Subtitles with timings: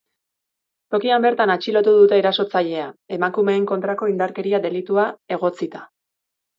[0.95, 2.87] Tokian bertan atxilotu dute erasotzailea,
[3.21, 5.09] emakumeen kontrako indarkeria delitua
[5.41, 5.89] egotzita.